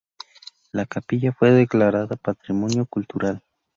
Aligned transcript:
La 0.71 0.87
capilla 0.87 1.31
fue 1.31 1.51
declarada 1.51 2.15
Patrimonio 2.15 2.87
Cultural. 2.87 3.43